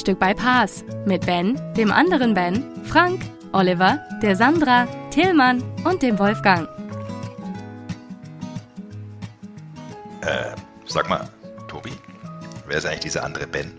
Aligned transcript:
Frühstück 0.00 0.18
bei 0.18 0.32
Paas 0.32 0.82
mit 1.04 1.26
Ben, 1.26 1.60
dem 1.76 1.92
anderen 1.92 2.32
Ben, 2.32 2.74
Frank, 2.86 3.20
Oliver, 3.52 3.98
der 4.22 4.34
Sandra, 4.34 4.86
Tillmann 5.10 5.62
und 5.84 6.00
dem 6.00 6.18
Wolfgang. 6.18 6.66
Äh, 10.22 10.56
sag 10.86 11.06
mal, 11.10 11.28
Tobi, 11.68 11.92
wer 12.66 12.78
ist 12.78 12.86
eigentlich 12.86 13.00
dieser 13.00 13.24
andere 13.24 13.46
Ben? 13.46 13.78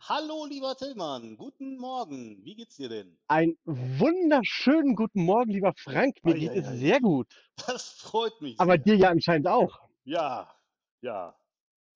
Hallo, 0.00 0.44
lieber 0.44 0.76
Tillmann. 0.76 1.38
Guten 1.38 1.78
Morgen. 1.78 2.44
Wie 2.44 2.54
geht's 2.54 2.76
dir 2.76 2.90
denn? 2.90 3.16
Einen 3.28 3.56
wunderschönen 3.64 4.94
guten 4.94 5.24
Morgen, 5.24 5.52
lieber 5.52 5.72
Frank. 5.78 6.18
Mir 6.22 6.34
Ei, 6.34 6.38
geht 6.38 6.50
ei, 6.50 6.58
es 6.58 6.66
ei. 6.68 6.76
sehr 6.76 7.00
gut. 7.00 7.28
Das 7.66 7.92
freut 7.92 8.38
mich 8.42 8.60
Aber 8.60 8.72
sehr. 8.74 8.82
dir 8.84 8.96
ja 8.96 9.08
anscheinend 9.08 9.48
auch. 9.48 9.80
Ja, 10.04 10.54
ja, 11.00 11.34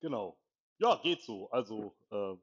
genau. 0.01 0.39
Ja, 0.79 0.98
geht 1.03 1.20
so. 1.20 1.51
Also, 1.51 1.95
äh, 2.11 2.37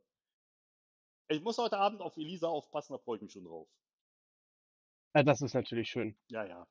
ich 1.29 1.41
muss 1.41 1.57
heute 1.57 1.77
Abend 1.77 2.01
auf 2.01 2.17
Elisa 2.17 2.47
aufpassen, 2.47 2.93
da 2.93 2.99
freue 2.99 3.17
ich 3.17 3.21
mich 3.21 3.31
schon 3.31 3.45
drauf. 3.45 3.67
Ja, 5.15 5.23
das 5.23 5.41
ist 5.41 5.53
natürlich 5.53 5.89
schön. 5.89 6.15
Ja, 6.29 6.45
ja. 6.45 6.63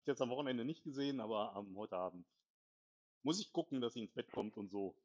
Ist 0.00 0.08
jetzt 0.08 0.22
am 0.22 0.30
Wochenende 0.30 0.64
nicht 0.64 0.82
gesehen, 0.82 1.20
aber 1.20 1.54
am 1.54 1.76
heute 1.76 1.96
Abend 1.96 2.26
muss 3.24 3.40
ich 3.40 3.52
gucken, 3.52 3.80
dass 3.80 3.94
sie 3.94 4.00
ins 4.00 4.12
Bett 4.12 4.30
kommt 4.32 4.56
und 4.56 4.70
so. 4.70 4.96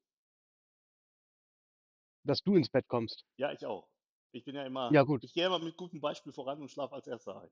Dass 2.24 2.42
du 2.42 2.56
ins 2.56 2.70
Bett 2.70 2.88
kommst. 2.88 3.26
Ja, 3.38 3.52
ich 3.52 3.66
auch. 3.66 3.88
Ich 4.32 4.44
bin 4.44 4.56
ja 4.56 4.66
immer, 4.66 4.92
Ja, 4.92 5.04
gut. 5.04 5.24
ich 5.24 5.34
gehe 5.34 5.46
immer 5.46 5.60
mit 5.60 5.78
gutem 5.78 6.02
Beispiel 6.02 6.34
voran 6.34 6.62
und 6.62 6.70
schlafe 6.70 6.96
als 6.96 7.08
erster 7.08 7.42
ein. 7.42 7.52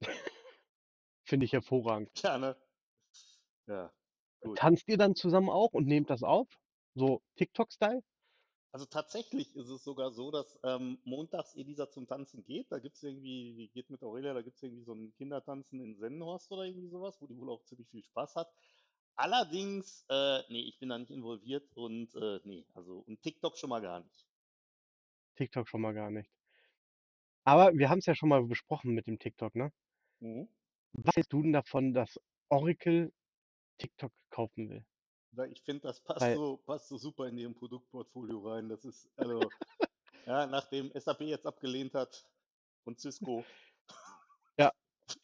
Finde 1.24 1.44
ich 1.44 1.52
hervorragend. 1.52 2.10
Ja, 2.22 2.38
ne? 2.38 2.56
Ja, 3.66 3.92
gut. 4.40 4.58
Tanzt 4.58 4.88
ihr 4.88 4.96
dann 4.96 5.14
zusammen 5.14 5.50
auch 5.50 5.72
und 5.72 5.86
nehmt 5.86 6.10
das 6.10 6.22
auf? 6.22 6.48
So 6.94 7.22
TikTok-Style? 7.36 8.02
Also 8.72 8.86
tatsächlich 8.86 9.54
ist 9.54 9.68
es 9.68 9.84
sogar 9.84 10.10
so, 10.12 10.30
dass 10.30 10.58
ähm, 10.64 10.98
montags 11.04 11.54
Elisa 11.54 11.90
zum 11.90 12.06
Tanzen 12.06 12.42
geht. 12.42 12.72
Da 12.72 12.78
gibt 12.78 12.96
es 12.96 13.02
irgendwie, 13.02 13.54
die 13.54 13.68
geht 13.68 13.90
mit 13.90 14.02
Aurelia, 14.02 14.32
da 14.32 14.40
gibt 14.40 14.56
es 14.56 14.62
irgendwie 14.62 14.84
so 14.84 14.94
ein 14.94 15.14
Kindertanzen 15.14 15.78
in 15.78 15.94
Sennenhorst 15.94 16.50
oder 16.50 16.64
irgendwie 16.64 16.88
sowas, 16.88 17.20
wo 17.20 17.26
die 17.26 17.36
wohl 17.36 17.50
auch 17.50 17.62
ziemlich 17.64 17.88
viel 17.90 18.02
Spaß 18.02 18.36
hat. 18.36 18.50
Allerdings, 19.14 20.06
äh, 20.08 20.40
nee, 20.48 20.62
ich 20.62 20.78
bin 20.78 20.88
da 20.88 20.98
nicht 20.98 21.10
involviert 21.10 21.70
und 21.76 22.14
äh, 22.14 22.40
nee, 22.44 22.64
also 22.72 23.04
und 23.06 23.20
TikTok 23.22 23.58
schon 23.58 23.68
mal 23.68 23.82
gar 23.82 24.00
nicht. 24.00 24.26
TikTok 25.36 25.68
schon 25.68 25.82
mal 25.82 25.92
gar 25.92 26.10
nicht. 26.10 26.30
Aber 27.44 27.72
wir 27.76 27.88
haben 27.88 27.98
es 27.98 28.06
ja 28.06 28.14
schon 28.16 28.28
mal 28.30 28.42
besprochen 28.44 28.94
mit 28.94 29.06
dem 29.06 29.18
TikTok, 29.18 29.54
ne? 29.54 29.72
Mhm. 30.20 30.48
Was 30.94 31.16
hältst 31.16 31.32
du 31.34 31.42
denn 31.42 31.52
davon, 31.52 31.92
dass 31.92 32.18
Oracle 32.48 33.12
TikTok 33.78 34.12
kaufen 34.30 34.70
will? 34.70 34.84
Weil 35.32 35.50
ich 35.52 35.62
finde, 35.62 35.82
das 35.82 36.00
passt 36.00 36.20
Weil- 36.20 36.36
so, 36.36 36.56
passt 36.58 36.88
so 36.88 36.98
super 36.98 37.26
in 37.26 37.38
ihrem 37.38 37.54
Produktportfolio 37.54 38.38
rein. 38.48 38.68
Das 38.68 38.84
ist, 38.84 39.08
also, 39.16 39.40
ja, 40.26 40.46
nachdem 40.46 40.90
SAP 40.94 41.22
jetzt 41.22 41.46
abgelehnt 41.46 41.94
hat 41.94 42.26
und 42.84 43.00
Cisco. 43.00 43.44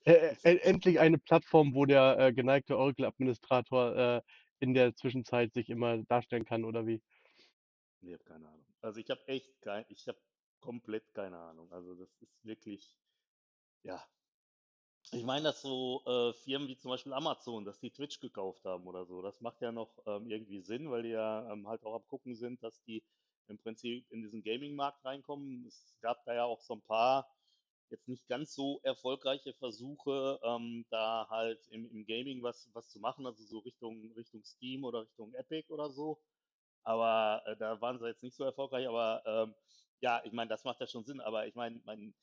Äh, 0.05 0.35
äh, 0.43 0.57
endlich 0.59 0.99
eine 1.01 1.19
Plattform, 1.19 1.75
wo 1.75 1.85
der 1.85 2.19
äh, 2.19 2.33
geneigte 2.33 2.77
Oracle-Administrator 2.77 3.97
äh, 3.97 4.23
in 4.61 4.75
der 4.75 4.95
Zwischenzeit 4.95 5.53
sich 5.53 5.71
immer 5.71 5.99
darstellen 6.05 6.45
kann, 6.45 6.65
oder 6.65 6.87
wie? 6.87 7.03
Nee, 8.01 8.15
hab 8.15 8.25
keine 8.25 8.49
Ahnung. 8.49 8.67
Also 8.81 9.01
ich 9.01 9.11
habe 9.11 9.21
echt 9.27 9.61
kein, 9.61 9.85
ich 9.89 10.09
habe 10.09 10.19
komplett 10.61 11.13
keine 11.15 11.39
Ahnung. 11.39 11.71
Also 11.73 11.95
das 11.95 12.11
ist 12.21 12.45
wirklich, 12.45 12.97
ja. 13.83 14.03
Ich 15.13 15.25
meine, 15.25 15.45
dass 15.45 15.63
so 15.63 16.03
äh, 16.07 16.33
Firmen 16.35 16.69
wie 16.69 16.77
zum 16.77 16.91
Beispiel 16.91 17.13
Amazon, 17.15 17.65
dass 17.65 17.81
die 17.81 17.91
Twitch 17.91 18.21
gekauft 18.21 18.65
haben 18.65 18.87
oder 18.87 19.07
so, 19.07 19.23
das 19.23 19.41
macht 19.41 19.61
ja 19.63 19.73
noch 19.73 19.99
ähm, 20.07 20.29
irgendwie 20.29 20.61
Sinn, 20.61 20.91
weil 20.91 21.03
die 21.03 21.11
ja 21.11 21.51
ähm, 21.51 21.67
halt 21.67 21.83
auch 21.85 21.95
am 21.95 22.07
gucken 22.07 22.35
sind, 22.35 22.63
dass 22.63 22.83
die 22.85 23.03
im 23.47 23.59
Prinzip 23.59 24.11
in 24.11 24.21
diesen 24.23 24.43
Gaming-Markt 24.43 25.05
reinkommen. 25.05 25.65
Es 25.67 25.97
gab 26.03 26.25
da 26.27 26.35
ja 26.35 26.45
auch 26.45 26.61
so 26.61 26.75
ein 26.75 26.83
paar 26.83 27.27
jetzt 27.91 28.09
nicht 28.09 28.29
ganz 28.29 28.55
so 28.55 28.81
erfolgreiche 28.83 29.55
Versuche, 29.55 30.41
ähm, 30.43 30.85
da 30.91 31.27
halt 31.31 31.67
im, 31.69 31.91
im 31.91 32.05
Gaming 32.07 32.43
was, 32.43 32.69
was 32.75 32.91
zu 32.91 33.01
machen, 33.01 33.27
also 33.27 33.45
so 33.45 33.61
Richtung, 33.61 34.13
Richtung 34.15 34.45
Steam 34.45 34.85
oder 34.85 35.03
Richtung 35.03 35.33
Epic 35.35 35.73
oder 35.73 35.91
so. 35.91 36.21
Aber 36.83 37.43
äh, 37.47 37.57
da 37.57 37.81
waren 37.81 37.99
sie 37.99 38.07
jetzt 38.09 38.23
nicht 38.23 38.37
so 38.37 38.45
erfolgreich. 38.45 38.89
Aber 38.89 39.23
ähm, 39.27 39.55
ja, 40.01 40.23
ich 40.25 40.33
meine, 40.33 40.49
das 40.49 40.65
macht 40.65 40.81
ja 40.81 40.87
schon 40.87 41.05
Sinn. 41.05 41.21
Aber 41.21 41.47
ich 41.47 41.55
meine, 41.55 41.81
mein, 41.85 42.15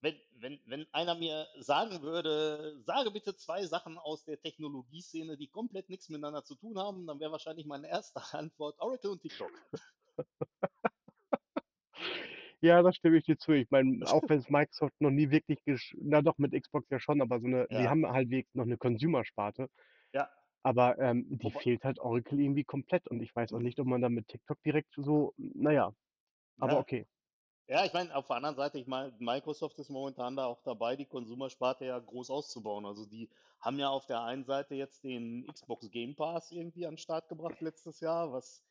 wenn, 0.00 0.14
wenn, 0.38 0.60
wenn 0.66 0.86
einer 0.92 1.14
mir 1.14 1.46
sagen 1.58 2.02
würde, 2.02 2.78
sage 2.84 3.10
bitte 3.10 3.34
zwei 3.36 3.64
Sachen 3.64 3.98
aus 3.98 4.24
der 4.24 4.38
Technologieszene, 4.40 5.36
die 5.36 5.48
komplett 5.48 5.88
nichts 5.88 6.08
miteinander 6.08 6.44
zu 6.44 6.54
tun 6.54 6.78
haben, 6.78 7.06
dann 7.06 7.18
wäre 7.18 7.32
wahrscheinlich 7.32 7.66
meine 7.66 7.88
erste 7.88 8.20
Antwort 8.32 8.78
Oracle 8.80 9.10
und 9.12 9.22
TikTok. 9.22 9.50
Ja, 12.62 12.82
da 12.82 12.92
stimme 12.92 13.18
ich 13.18 13.24
dir 13.24 13.36
zu. 13.36 13.52
Ich 13.52 13.70
meine, 13.70 14.04
auch 14.10 14.22
wenn 14.28 14.38
es 14.38 14.48
Microsoft 14.48 14.94
noch 15.00 15.10
nie 15.10 15.30
wirklich, 15.30 15.62
gesch 15.64 15.94
na 16.00 16.22
doch, 16.22 16.38
mit 16.38 16.52
Xbox 16.52 16.88
ja 16.90 16.98
schon, 16.98 17.20
aber 17.20 17.38
so 17.38 17.46
eine, 17.46 17.66
die 17.68 17.74
Ja. 17.74 17.90
haben 17.90 18.06
halt 18.06 18.30
wenigstens 18.30 18.54
noch 18.56 18.64
eine 18.64 18.78
Consumer-Sparte. 18.78 19.68
Ja. 20.12 20.28
Aber 20.62 20.98
ähm, 20.98 21.26
die 21.28 21.44
Wobei- 21.44 21.60
fehlt 21.60 21.84
halt 21.84 22.00
Oracle 22.00 22.40
irgendwie 22.40 22.64
komplett. 22.64 23.06
Und 23.08 23.20
ich 23.22 23.34
weiß 23.36 23.52
auch 23.52 23.60
nicht, 23.60 23.78
ob 23.78 23.86
man 23.86 24.00
da 24.00 24.08
mit 24.08 24.26
TikTok 24.28 24.60
direkt 24.62 24.92
so, 24.96 25.34
naja, 25.36 25.92
aber 26.58 26.72
Ja. 26.72 26.78
okay. 26.80 27.06
Ja, 27.68 27.84
ich 27.84 27.92
meine, 27.92 28.14
auf 28.14 28.26
der 28.28 28.36
anderen 28.36 28.54
Seite, 28.54 28.78
ich 28.78 28.86
meine, 28.86 29.12
Microsoft 29.18 29.78
ist 29.80 29.88
momentan 29.90 30.36
da 30.36 30.46
auch 30.46 30.62
dabei, 30.62 30.94
die 30.94 31.04
Konsumersparte 31.06 31.84
ja 31.84 31.98
groß 31.98 32.30
auszubauen. 32.30 32.86
Also 32.86 33.06
die 33.06 33.28
haben 33.60 33.78
ja 33.80 33.88
auf 33.88 34.06
der 34.06 34.22
einen 34.22 34.44
Seite 34.44 34.76
jetzt 34.76 35.02
den 35.02 35.46
Xbox 35.52 35.90
Game 35.90 36.14
Pass 36.14 36.52
irgendwie 36.52 36.86
an 36.86 36.92
den 36.92 36.98
Start 36.98 37.28
gebracht 37.28 37.60
letztes 37.60 37.98
Jahr, 38.00 38.32
was 38.32 38.62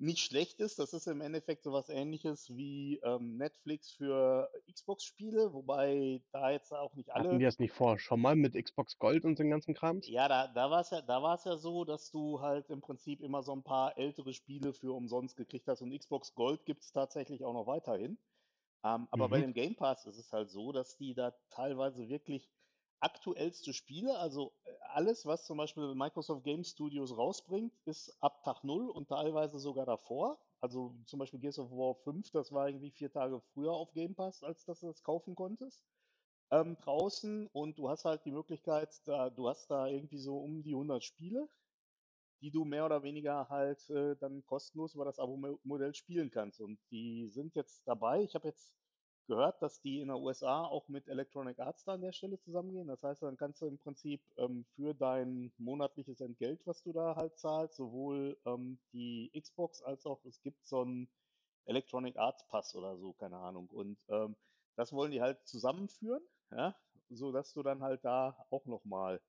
nicht 0.00 0.20
schlecht 0.20 0.60
ist. 0.60 0.78
Das 0.78 0.92
ist 0.94 1.06
im 1.06 1.20
Endeffekt 1.20 1.62
sowas 1.64 1.88
ähnliches 1.88 2.50
wie 2.56 2.98
ähm, 3.04 3.36
Netflix 3.36 3.92
für 3.92 4.50
Xbox-Spiele, 4.70 5.52
wobei 5.52 6.22
da 6.32 6.50
jetzt 6.50 6.72
auch 6.72 6.94
nicht 6.94 7.10
alle. 7.12 7.30
Hatten 7.30 7.38
die 7.38 7.44
das 7.44 7.60
nicht 7.60 7.70
vorher 7.72 8.00
schon 8.00 8.20
mal 8.20 8.34
mit 8.34 8.54
Xbox 8.54 8.98
Gold 8.98 9.24
und 9.24 9.38
den 9.38 9.48
ganzen 9.48 9.74
Krams? 9.74 10.12
Ja, 10.12 10.28
da, 10.28 10.46
da 10.48 10.70
war 10.70 10.80
es 10.80 10.90
ja, 10.90 11.00
da 11.02 11.22
war 11.22 11.34
es 11.34 11.44
ja 11.44 11.56
so, 11.56 11.84
dass 11.84 12.10
du 12.10 12.40
halt 12.40 12.68
im 12.70 12.80
Prinzip 12.80 13.20
immer 13.20 13.42
so 13.42 13.52
ein 13.52 13.62
paar 13.62 13.96
ältere 13.98 14.32
Spiele 14.32 14.72
für 14.72 14.92
umsonst 14.94 15.36
gekriegt 15.36 15.68
hast 15.68 15.82
und 15.82 15.96
Xbox 15.96 16.34
Gold 16.34 16.64
gibt 16.66 16.82
es 16.84 16.92
tatsächlich 16.92 17.44
auch 17.44 17.52
noch 17.52 17.66
weiterhin. 17.66 18.18
Ähm, 18.84 19.08
aber 19.12 19.28
bei 19.30 19.38
Mhm. 19.38 19.42
dem 19.42 19.54
Game 19.54 19.76
Pass 19.76 20.06
ist 20.06 20.18
es 20.18 20.32
halt 20.32 20.50
so, 20.50 20.72
dass 20.72 20.96
die 20.98 21.14
da 21.14 21.32
teilweise 21.50 22.08
wirklich 22.10 22.50
aktuellste 23.00 23.72
Spiele, 23.72 24.18
also 24.18 24.52
äh, 24.64 24.70
alles, 24.92 25.26
was 25.26 25.46
zum 25.46 25.58
Beispiel 25.58 25.94
Microsoft 25.94 26.44
Game 26.44 26.64
Studios 26.64 27.16
rausbringt, 27.16 27.72
ist 27.84 28.16
ab 28.20 28.42
Tag 28.44 28.64
0 28.64 28.90
und 28.90 29.08
teilweise 29.08 29.58
sogar 29.58 29.86
davor. 29.86 30.38
Also 30.60 30.94
zum 31.06 31.18
Beispiel 31.18 31.40
Gears 31.40 31.58
of 31.58 31.70
War 31.70 31.94
5, 31.94 32.30
das 32.32 32.52
war 32.52 32.68
irgendwie 32.68 32.90
vier 32.90 33.10
Tage 33.10 33.40
früher 33.54 33.72
auf 33.72 33.92
Game 33.92 34.14
Pass, 34.14 34.42
als 34.42 34.64
dass 34.64 34.80
du 34.80 34.88
das 34.88 35.02
kaufen 35.02 35.34
konntest 35.34 35.84
ähm, 36.50 36.76
draußen 36.82 37.46
und 37.48 37.78
du 37.78 37.88
hast 37.88 38.04
halt 38.04 38.24
die 38.24 38.32
Möglichkeit, 38.32 39.00
da, 39.06 39.30
du 39.30 39.48
hast 39.48 39.70
da 39.70 39.86
irgendwie 39.86 40.18
so 40.18 40.38
um 40.38 40.62
die 40.62 40.74
100 40.74 41.02
Spiele, 41.02 41.48
die 42.40 42.50
du 42.50 42.64
mehr 42.64 42.86
oder 42.86 43.02
weniger 43.02 43.48
halt 43.48 43.88
äh, 43.90 44.16
dann 44.16 44.44
kostenlos 44.46 44.94
über 44.94 45.04
das 45.04 45.18
Abo-Modell 45.18 45.94
spielen 45.94 46.30
kannst. 46.30 46.60
Und 46.60 46.78
die 46.90 47.28
sind 47.28 47.54
jetzt 47.54 47.86
dabei. 47.86 48.22
Ich 48.22 48.34
habe 48.34 48.48
jetzt 48.48 48.74
gehört, 49.30 49.62
dass 49.62 49.80
die 49.80 50.00
in 50.00 50.08
den 50.08 50.16
USA 50.16 50.64
auch 50.64 50.88
mit 50.88 51.08
Electronic 51.08 51.60
Arts 51.60 51.84
da 51.84 51.94
an 51.94 52.02
der 52.02 52.12
Stelle 52.12 52.38
zusammengehen. 52.40 52.88
Das 52.88 53.04
heißt, 53.04 53.22
dann 53.22 53.36
kannst 53.36 53.62
du 53.62 53.66
im 53.66 53.78
Prinzip 53.78 54.20
ähm, 54.36 54.64
für 54.74 54.92
dein 54.92 55.52
monatliches 55.56 56.20
Entgelt, 56.20 56.60
was 56.66 56.82
du 56.82 56.92
da 56.92 57.14
halt 57.14 57.38
zahlst, 57.38 57.76
sowohl 57.76 58.36
ähm, 58.44 58.80
die 58.92 59.30
Xbox 59.40 59.82
als 59.82 60.04
auch 60.04 60.24
es 60.24 60.42
gibt 60.42 60.66
so 60.66 60.82
einen 60.82 61.08
Electronic 61.64 62.16
Arts 62.16 62.44
Pass 62.48 62.74
oder 62.74 62.98
so, 62.98 63.12
keine 63.12 63.36
Ahnung. 63.36 63.70
Und 63.70 64.04
ähm, 64.08 64.34
das 64.74 64.92
wollen 64.92 65.12
die 65.12 65.20
halt 65.20 65.38
zusammenführen, 65.46 66.22
ja, 66.50 66.74
so 67.08 67.30
dass 67.30 67.52
du 67.52 67.62
dann 67.62 67.82
halt 67.82 68.04
da 68.04 68.36
auch 68.50 68.66
nochmal 68.66 69.20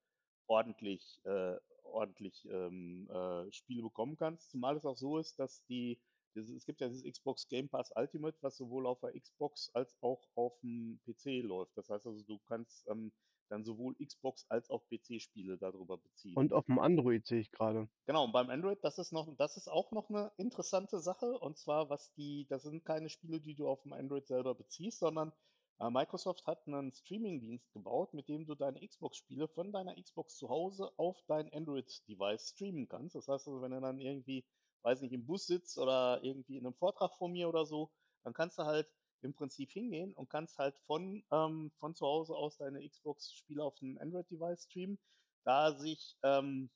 ordentlich, 0.47 1.21
äh, 1.25 1.57
ordentlich 1.83 2.43
ähm, 2.49 3.07
äh, 3.11 3.51
Spiele 3.51 3.83
bekommen 3.83 4.17
kannst. 4.17 4.49
Zumal 4.49 4.77
es 4.77 4.85
auch 4.85 4.97
so 4.97 5.19
ist, 5.19 5.37
dass 5.37 5.63
die, 5.65 6.01
es 6.35 6.65
gibt 6.65 6.81
ja 6.81 6.87
dieses 6.89 7.03
Xbox 7.03 7.47
Game 7.49 7.69
Pass 7.69 7.91
Ultimate, 7.95 8.37
was 8.41 8.57
sowohl 8.57 8.87
auf 8.87 8.99
der 9.01 9.19
Xbox 9.19 9.69
als 9.73 9.97
auch 10.01 10.27
auf 10.35 10.59
dem 10.61 10.99
PC 11.05 11.41
läuft. 11.41 11.77
Das 11.77 11.89
heißt 11.89 12.05
also, 12.07 12.23
du 12.23 12.39
kannst 12.39 12.87
ähm, 12.89 13.13
dann 13.49 13.63
sowohl 13.65 13.95
Xbox 13.95 14.45
als 14.49 14.69
auch 14.69 14.87
PC-Spiele 14.87 15.57
darüber 15.57 15.97
beziehen. 15.97 16.37
Und 16.37 16.53
auf'm 16.53 16.79
Android 16.79 17.25
sehe 17.25 17.39
ich 17.41 17.51
grade. 17.51 17.89
Genau, 18.07 18.23
und 18.25 18.31
beim 18.31 18.49
Android, 18.49 18.79
das 18.83 18.97
ist 18.97 19.11
noch 19.11 19.35
das 19.37 19.57
ist 19.57 19.67
auch 19.67 19.91
noch 19.91 20.09
'ne 20.09 20.31
interessante 20.37 20.99
Sache. 20.99 21.37
Und 21.39 21.57
zwar, 21.59 21.89
was 21.91 22.13
die 22.13 22.47
das 22.47 22.63
sind 22.63 22.83
keine 22.83 23.09
Spiele, 23.09 23.39
die 23.39 23.53
du 23.53 23.67
auf'm 23.67 23.93
Android 23.93 24.25
selber 24.25 24.55
beziehst, 24.55 24.99
sondern, 24.99 25.33
äh, 25.79 25.89
Microsoft 25.91 26.47
hat 26.47 26.65
'nen 26.67 26.91
Streamingdienst 26.91 27.71
gebaut, 27.73 28.13
mit 28.15 28.27
dem 28.27 28.47
du 28.47 28.55
deine 28.55 28.85
Xbox-Spiele 28.85 29.47
von 29.47 29.71
deiner 29.71 29.95
Xbox 30.01 30.35
zu 30.37 30.49
Hause 30.49 30.91
auf 30.97 31.21
dein 31.27 31.53
Android-Device 31.53 32.49
streamen 32.49 32.87
kannst. 32.87 33.13
Das 33.15 33.27
heißt 33.27 33.47
also, 33.47 33.61
wenn 33.61 33.71
du 33.71 33.79
dann 33.81 33.99
irgendwie, 33.99 34.47
weiß 34.83 35.01
nicht, 35.01 35.13
im 35.13 35.25
Bus 35.25 35.47
sitzt 35.47 35.77
oder 35.77 36.21
irgendwie 36.23 36.57
in 36.57 36.63
'nem 36.63 36.73
Vortrag 36.75 37.15
von 37.17 37.31
mir 37.31 37.49
oder 37.49 37.65
so, 37.65 37.91
dann 38.23 38.33
kannst 38.33 38.57
du 38.59 38.63
halt 38.65 38.91
im 39.21 39.33
Prinzip 39.33 39.71
hingehen 39.71 40.13
und 40.13 40.29
kannst 40.29 40.57
halt 40.59 40.77
von, 40.79 41.23
ähm 41.31 41.71
von 41.77 41.95
zu 41.95 42.05
Hause 42.07 42.35
aus 42.35 42.57
deine 42.57 42.87
Xbox-Spiele 42.87 43.63
auf 43.63 43.81
'n 43.81 43.97
Android-Device 43.99 44.65
streamen. 44.65 44.99
Da 45.43 45.73
sich, 45.73 46.17
ähm 46.23 46.71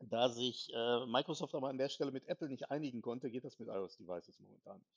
da 0.00 0.28
sich, 0.30 0.70
äh, 0.74 1.06
Microsoft 1.06 1.54
aber 1.54 1.68
an 1.70 1.78
der 1.78 1.88
Stelle 1.90 2.12
mit 2.12 2.28
Apple 2.28 2.48
nicht 2.50 2.70
einigen 2.70 3.02
konnte, 3.02 3.30
geht 3.30 3.44
das 3.44 3.58
mit 3.58 3.68
iOS-Devices 3.68 4.40
momentan 4.40 4.80
nicht. 4.80 4.90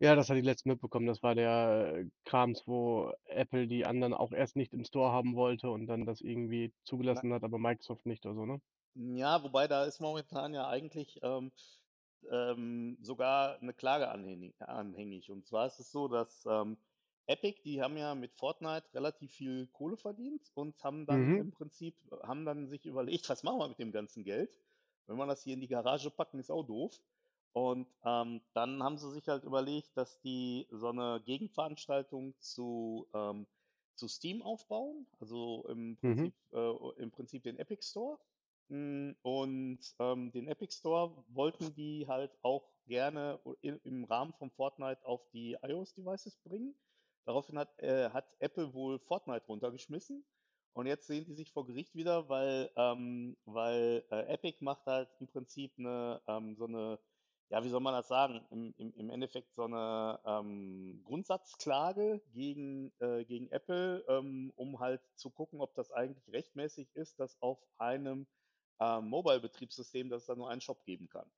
Ja, 0.00 0.14
das 0.16 0.28
hatte 0.28 0.38
ich 0.40 0.44
letztens 0.44 0.72
mitbekommen. 0.74 1.06
Das 1.06 1.22
war 1.22 1.34
der 1.34 1.94
äh, 1.98 2.10
Krams, 2.24 2.66
wo 2.66 3.12
Apple 3.26 3.66
die 3.68 3.86
anderen 3.86 4.12
auch 4.12 4.32
erst 4.32 4.56
nicht 4.56 4.72
im 4.72 4.84
Store 4.84 5.12
haben 5.12 5.34
wollte 5.36 5.70
und 5.70 5.86
dann 5.86 6.04
das 6.04 6.20
irgendwie 6.20 6.72
Na 7.12 7.22
zugelassen 7.22 7.32
hat, 7.32 7.44
aber 7.44 7.58
Microsoft 7.58 8.04
nicht 8.06 8.24
oder 8.26 8.34
so, 8.34 8.44
ne? 8.46 8.60
Ja, 8.96 9.42
wobei 9.42 9.66
da 9.66 9.84
ist 9.84 10.00
momentan 10.00 10.54
ja 10.54 10.68
eigentlich, 10.68 11.18
ähm 11.22 11.52
ähm, 12.30 12.96
sogar 13.02 13.62
'ne 13.62 13.74
Klage 13.74 14.08
anhängig. 14.10 15.30
Und 15.30 15.46
zwar 15.46 15.66
ist 15.66 15.78
es 15.80 15.92
so, 15.92 16.08
dass, 16.08 16.46
ähm, 16.46 16.78
Epic, 17.26 17.60
die 17.64 17.82
haben 17.82 17.96
ja 17.98 18.14
mit 18.14 18.34
Fortnite 18.34 18.94
relativ 18.94 19.32
viel 19.32 19.66
Kohle 19.68 19.96
verdient 19.98 20.50
und 20.54 20.82
haben 20.84 21.06
dann 21.06 21.32
Mhm. 21.32 21.36
im 21.36 21.50
Prinzip 21.52 21.96
haben 22.22 22.44
dann 22.46 22.66
sich 22.68 22.86
überlegt: 22.86 23.28
„Was 23.28 23.42
machen 23.42 23.58
wir 23.60 23.68
mit 23.68 23.78
dem 23.78 23.92
ganzen 23.92 24.24
Geld? 24.24 24.58
Wenn 25.06 25.16
wir 25.18 25.26
das 25.26 25.42
hier 25.44 25.54
in 25.54 25.60
die 25.60 25.68
Garage 25.68 26.10
packen, 26.10 26.38
ist 26.38 26.50
auch 26.50 26.64
doof.“ 26.64 27.02
Und, 27.52 27.88
ähm, 28.04 28.42
dann 28.54 28.82
haben 28.82 28.98
sie 28.98 29.10
sich 29.12 29.28
halt 29.28 29.44
überlegt, 29.44 29.96
dass 29.96 30.20
die 30.20 30.66
so 30.70 30.92
'ne 30.92 31.20
Gegenveranstaltung 31.24 32.34
zu, 32.40 33.08
ähm 33.14 33.46
zu 33.96 34.08
Steam 34.08 34.42
aufbauen, 34.42 35.06
also 35.20 35.66
im 35.68 35.98
Mhm. 36.02 36.28
Prinzip 36.28 36.34
äh, 36.52 36.72
im 36.98 37.10
Prinzip 37.12 37.44
den 37.44 37.58
Epic 37.58 37.82
Store. 37.86 38.18
Hm, 38.70 39.16
und, 39.22 39.94
ähm, 39.98 40.32
den 40.32 40.48
Epic 40.48 40.74
Store 40.74 41.24
wollten 41.28 41.74
die 41.74 42.06
halt 42.08 42.38
auch 42.42 42.72
gerne 42.86 43.40
im 43.60 44.04
Rahmen 44.04 44.32
von 44.32 44.50
Fortnite 44.50 45.04
auf 45.04 45.28
die 45.30 45.56
iOS-Devices 45.62 46.38
bringen. 46.38 46.74
Daraufhin 47.26 47.58
hat 47.58 47.78
äh, 47.78 48.10
hat 48.10 48.34
Apple 48.40 48.72
wohl 48.74 48.98
Fortnite 48.98 49.46
runtergeschmissen 49.46 50.26
und 50.72 50.86
jetzt 50.86 51.06
sehen 51.06 51.24
die 51.26 51.34
sich 51.34 51.52
vor 51.52 51.66
Gericht 51.66 51.94
wieder, 51.94 52.28
weil 52.28 52.70
ähm, 52.76 53.36
weil, 53.44 54.04
äh, 54.10 54.26
Epic 54.32 54.58
macht 54.64 54.86
halt 54.86 55.10
im 55.20 55.26
Prinzip 55.26 55.78
'ne 55.78 56.22
ähm, 56.26 56.56
so 56.56 56.66
'ne 56.66 56.98
ja, 57.50 57.62
wie 57.64 57.68
soll 57.68 57.80
man 57.80 57.92
das 57.94 58.08
sagen? 58.08 58.46
Im 58.50 58.74
im 58.78 58.92
im 58.94 59.10
Endeffekt 59.10 59.54
so 59.54 59.66
'ne, 59.68 60.20
ähm, 60.24 61.02
Grundsatzklage 61.04 62.22
gegen 62.32 62.92
äh, 62.98 63.24
gegen 63.26 63.48
Apple, 63.50 64.04
ähm, 64.08 64.52
um 64.56 64.80
halt 64.80 65.02
zu 65.14 65.30
gucken, 65.30 65.60
ob 65.60 65.74
das 65.74 65.90
eigentlich 65.90 66.28
rechtmäßig 66.32 66.94
ist, 66.94 67.20
dass 67.20 67.40
auf 67.42 67.62
einem, 67.78 68.26
ähm, 68.80 69.08
Mobile-Betriebssystem 69.08 70.08
dass 70.10 70.22
es 70.22 70.26
da 70.26 70.34
nur 70.36 70.50
einen 70.50 70.60
Shop 70.60 70.84
geben 70.84 71.08
kann. 71.08 71.30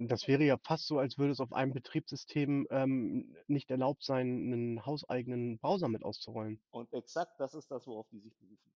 Das 0.00 0.28
wäre 0.28 0.44
ja 0.44 0.58
fast 0.62 0.86
so, 0.86 0.98
als 0.98 1.16
würde 1.16 1.32
es 1.32 1.40
auf 1.40 1.52
einem 1.54 1.72
Betriebssystem, 1.72 2.66
ähm, 2.70 3.34
nicht 3.46 3.70
erlaubt 3.70 4.04
sein, 4.04 4.48
'nen 4.50 4.84
hauseigenen 4.84 5.56
Browser 5.58 5.88
mit 5.88 6.02
auszurollen. 6.02 6.60
Und 6.72 6.92
exakt 6.92 7.40
das 7.40 7.54
ist 7.54 7.70
das, 7.72 7.86
worauf 7.88 8.08
die 8.08 8.20
sich 8.20 8.36
berufen. 8.36 8.72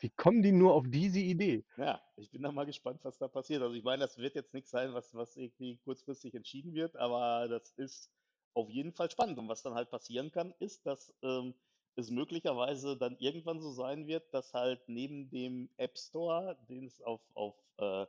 Wie 0.00 0.10
kommen 0.10 0.42
die 0.42 0.52
nur 0.52 0.74
auf 0.74 0.84
diese 0.88 1.20
Idee? 1.20 1.64
Ja, 1.78 2.02
ich 2.16 2.30
bin 2.30 2.40
da 2.42 2.52
mal 2.52 2.64
gespannt, 2.64 3.00
was 3.04 3.18
da 3.18 3.28
passiert. 3.28 3.60
Also, 3.62 3.74
ich 3.74 3.84
meine, 3.84 4.00
das 4.00 4.16
wird 4.16 4.34
jetzt 4.34 4.54
nix 4.54 4.70
sein, 4.70 4.94
was 4.94 5.14
was 5.14 5.36
irgendwie 5.36 5.76
kurzfristig 5.76 6.34
entschieden 6.34 6.72
wird, 6.72 6.96
aber 6.96 7.48
das 7.48 7.70
ist 7.72 8.10
auf 8.54 8.70
jeden 8.70 8.92
Fall 8.94 9.10
spannend. 9.10 9.38
Und 9.38 9.48
was 9.48 9.62
dann 9.62 9.74
halt 9.74 9.90
passieren 9.90 10.30
kann, 10.30 10.54
ist, 10.58 10.86
dass, 10.86 11.14
ähm, 11.22 11.54
es 11.96 12.10
möglicherweise 12.10 12.96
dann 12.96 13.16
irgendwann 13.18 13.60
so 13.60 13.72
sein 13.72 14.06
wird, 14.06 14.32
dass 14.34 14.54
halt 14.54 14.88
neben 14.88 15.30
dem 15.30 15.70
App 15.78 15.98
Store, 15.98 16.58
den 16.68 16.86
es 16.86 17.00
auf 17.02 17.22
auf, 17.34 17.56
äh, 17.78 18.06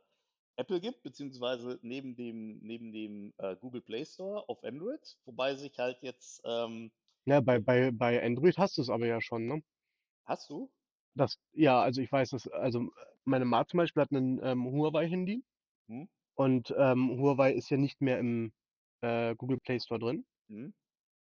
Apple 0.56 0.80
gibt, 0.80 1.02
beziehungsweise 1.04 1.78
neben 1.82 2.16
dem 2.16 2.58
neben 2.60 2.92
dem, 2.92 3.34
äh, 3.38 3.56
Google 3.56 3.82
Play 3.82 4.04
Store 4.06 4.48
auf 4.48 4.64
Android, 4.64 5.18
wobei 5.26 5.54
sich 5.56 5.78
halt 5.78 6.02
jetzt, 6.02 6.42
ähm 6.46 6.92
Ja, 7.26 7.40
bei 7.40 7.58
bei 7.60 7.90
bei 7.92 8.22
Android 8.24 8.58
hast 8.58 8.78
du's 8.78 8.88
aber 8.90 9.06
ja 9.06 9.20
schon, 9.20 9.46
ne? 9.46 9.62
Hast 10.26 10.48
du? 10.50 10.70
Das 11.16 11.38
ja, 11.52 11.80
also, 11.82 12.00
ich 12.00 12.10
weiß, 12.12 12.30
dass 12.30 12.46
also, 12.48 12.90
meine 13.24 13.44
Ma 13.44 13.66
zum 13.66 13.78
Beispiel 13.78 14.02
hat 14.02 14.12
'nen, 14.12 14.40
ähm, 14.42 14.64
Huawei-Handy 14.66 15.44
Mhm. 15.88 16.08
und, 16.34 16.74
ähm, 16.78 17.18
Huawei 17.20 17.52
ist 17.54 17.70
ja 17.70 17.76
nicht 17.78 18.00
mehr 18.02 18.18
im, 18.20 18.52
äh, 19.02 19.36
Google 19.36 19.58
Play 19.60 19.80
Store 19.80 20.00
drin. 20.00 20.26
Mhm. 20.50 20.72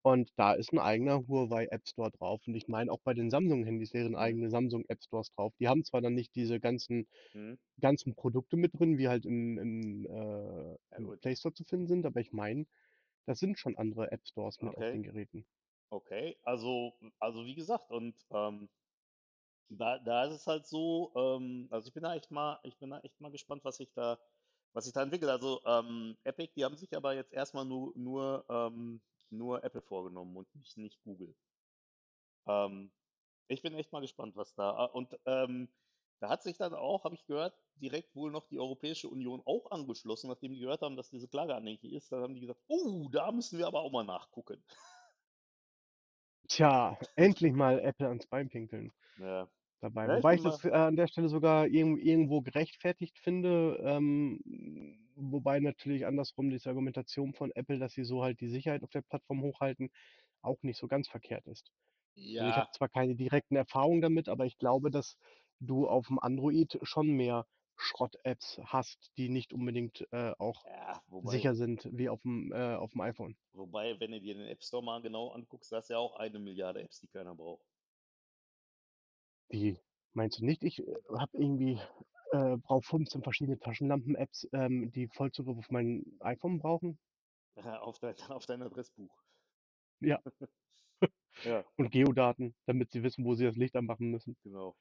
Und 0.05 0.31
da 0.37 0.55
ist 0.55 0.73
'n 0.73 0.79
eigener 0.79 1.27
Huawei 1.29 1.67
App 1.71 1.87
Store 1.89 2.11
drauf. 2.11 2.41
Und 2.47 2.55
ich 2.55 2.69
meine, 2.69 2.91
auch 2.93 3.01
bei 3.05 3.15
den 3.15 3.31
Samsung-Handys 3.31 3.93
wären 3.95 4.17
Mhm. 4.17 4.17
eigene 4.17 4.51
Samsung 4.51 4.85
App 4.89 5.03
Stores 5.05 5.31
drauf. 5.33 5.53
Die 5.61 5.69
haben 5.69 5.85
zwar 5.85 6.01
dann 6.01 6.15
nicht 6.15 6.35
diese 6.35 6.61
ganzen 6.61 7.07
Mhm. 7.35 7.61
ganzen 7.81 8.15
Produkte 8.15 8.57
mit 8.57 8.79
drin, 8.79 8.99
wie 8.99 9.09
halt 9.09 9.27
im 9.27 9.59
im, 9.59 10.07
äh, 10.07 10.77
Ja, 10.93 10.99
im 10.99 11.11
gut. 11.11 11.21
Play 11.21 11.37
Store 11.37 11.55
zu 11.55 11.65
finden 11.65 11.89
sind, 11.89 12.07
aber 12.07 12.21
ich 12.21 12.33
meine, 12.33 12.67
das 13.27 13.41
sind 13.41 13.59
schon 13.59 13.77
andere 13.79 14.13
App 14.13 14.27
Stores 14.29 14.63
mit 14.63 14.77
auf 14.77 14.89
Okay. 14.89 14.91
den 14.91 15.03
Geräten. 15.05 15.47
Okay, 15.91 16.39
also 16.45 16.95
also, 17.21 17.47
wie 17.47 17.55
gesagt 17.57 17.91
und, 17.91 18.27
ähm, 18.33 18.71
da 19.71 19.99
da 19.99 20.25
ist 20.27 20.35
es 20.35 20.47
halt 20.47 20.67
so, 20.67 21.13
ähm 21.17 21.69
also, 21.71 21.89
ich 21.89 21.95
bin 21.95 22.03
da 22.03 22.15
echt 22.15 22.31
mal 22.31 22.61
ich 22.65 22.79
bin 22.79 22.91
da 22.91 23.01
echt 23.01 23.21
mal 23.21 23.31
gespannt, 23.31 23.65
was 23.65 23.77
sich 23.79 23.93
da 23.95 24.19
was 24.75 24.85
sich 24.85 24.93
da 24.95 25.03
entwickelt. 25.03 25.31
Also, 25.31 25.63
ähm, 25.67 26.17
Epic, 26.25 26.53
die 26.57 26.65
haben 26.65 26.77
sich 26.77 26.97
aber 26.97 27.15
jetzt 27.15 27.33
erst 27.33 27.55
mal 27.55 27.65
nu 27.65 27.93
nur 27.97 28.45
ähm, 28.51 29.03
nur 29.33 29.65
Apple 29.65 29.83
vorgenommen 29.83 30.37
und 30.37 30.55
nicht 30.55 30.77
nicht 30.77 31.03
Google. 31.03 31.35
Ähm, 32.47 32.93
ich 33.49 33.63
bin 33.63 33.75
echt 33.75 33.93
mal 33.93 34.01
gespannt, 34.01 34.37
was 34.37 34.55
da 34.55 34.87
äh, 34.87 34.91
und, 34.91 35.19
ähm, 35.27 35.69
da 36.21 36.29
hat 36.31 36.43
sich 36.43 36.59
dann 36.59 36.75
auch, 36.75 37.05
habe 37.05 37.15
ich 37.15 37.27
gehört, 37.27 37.59
direkt 37.77 38.15
wohl 38.15 38.31
noch 38.31 38.47
die 38.47 38.59
Europäische 38.59 39.09
Union 39.09 39.43
auch 39.47 39.71
angeschlossen, 39.71 40.29
nachdem 40.29 40.53
die 40.55 40.61
gehört 40.61 40.83
haben, 40.83 40.97
dass 40.97 41.11
diese 41.11 41.29
Klage 41.29 41.55
anhängig 41.55 41.85
ist. 41.85 42.13
Dann 42.13 42.23
haben 42.23 42.35
die 42.35 42.41
gesagt: 42.43 42.63
„Oh, 42.69 43.09
da 43.11 43.33
müssen 43.33 43.59
wir 43.59 43.67
aber 43.67 43.81
auch 43.81 43.93
mal 43.93 44.05
nachgucken.“ 44.05 44.63
Tja, 46.49 46.99
endlich 47.17 47.53
mal 47.53 47.79
Apple 47.81 48.09
ans 48.09 48.27
Bein 48.27 48.49
pinkeln 48.49 48.93
Ja. 49.17 49.51
dabei. 49.81 50.09
Ja, 50.09 50.19
ich 50.19 50.27
Wobei 50.27 50.35
bin 50.35 50.37
ich 50.37 50.43
das, 50.43 50.65
äh, 50.65 50.71
an 50.71 50.97
der 50.97 51.09
Stelle 51.09 51.29
sogar 51.29 51.67
irgend 51.69 52.01
irgendwo 52.03 52.43
gerechtfertigt 52.43 53.19
finde, 53.19 53.81
ähm, 53.85 54.41
wobei 55.21 55.61
natürlich 55.61 56.07
andersrum 56.07 56.51
diese 56.51 56.69
Argumentation 56.71 57.35
von 57.35 57.53
Apple, 57.53 57.79
dass 57.79 57.93
sie 57.95 58.05
so 58.05 58.23
halt 58.25 58.41
die 58.41 58.49
Sicherheit 58.49 58.83
auf 58.85 58.91
der 58.91 59.03
Plattform 59.03 59.43
hochhalten, 59.43 59.91
auch 60.43 60.59
nicht 60.63 60.79
so 60.79 60.89
ganz 60.89 61.09
verkehrt 61.09 61.47
ist. 61.47 61.73
Also, 62.37 62.49
ich 62.51 62.59
habe 62.59 62.67
Ja. 62.67 62.73
zwar 62.73 62.89
keine 62.91 63.17
direkten 63.17 63.57
Erfahrungen 63.57 64.01
damit, 64.03 64.29
aber 64.29 64.47
ich 64.47 64.59
glaube, 64.59 64.91
dass 64.91 65.17
du 65.61 65.89
auf'm 65.89 66.19
Android 66.21 66.79
schon 66.83 67.09
mehr 67.13 67.47
Schrott-Apps 67.77 68.61
hast, 68.65 69.13
die 69.19 69.29
nicht 69.31 69.53
unbedingt, 69.55 70.07
äh, 70.13 70.33
auch 70.39 70.65
Ja, 70.65 71.03
wobei 71.07 71.45
sicher 71.45 71.55
sind 71.57 71.89
wie 71.93 72.11
auf'm 72.11 72.53
äh, 72.55 72.77
auf'm 72.77 73.03
iPhone. 73.03 73.37
wobei, 73.53 74.01
wenn 74.01 74.11
du 74.11 74.21
dir 74.21 74.35
den 74.35 74.49
App 74.49 74.61
Store 74.65 74.83
mal 74.83 75.01
genau 75.03 75.29
anguckst, 75.31 75.71
da 75.71 75.77
hast 75.77 75.89
du 75.89 75.95
ja 75.95 75.99
auch 76.01 76.17
1.000.000.000 76.17 76.81
Apps, 76.81 76.99
die 76.99 77.07
keiner 77.07 77.35
braucht. 77.37 77.65
Wie? 79.51 79.79
Meinst 80.13 80.39
du 80.41 80.45
nicht, 80.45 80.63
ich, 80.65 80.79
äh, 80.87 80.95
habe 81.19 81.37
irgendwie 81.39 81.81
äh, 82.33 82.57
brauche 82.57 82.87
15 82.87 83.23
verschiedene 83.23 83.59
Taschenlampen-Apps, 83.59 84.49
ähm, 84.53 84.91
die 84.93 85.09
Vollzugriff 85.09 85.59
auf 85.59 85.71
mein 85.71 86.05
iPhone 86.21 86.59
brauchen? 86.59 86.99
Auf 87.57 87.99
dein 87.99 88.15
auf 88.31 88.47
dein 88.47 88.63
Adressbuch. 88.63 89.15
Ja. 90.01 90.21
Ja. 91.45 91.65
Und 91.77 91.91
Geodaten, 91.91 92.55
damit 92.67 92.91
sie 92.91 93.03
wissen, 93.03 93.25
wo 93.25 93.35
sie 93.35 93.45
das 93.45 93.57
Licht 93.57 93.75
anmachen 93.75 94.11
müssen. 94.11 94.37
Genau. 94.43 94.77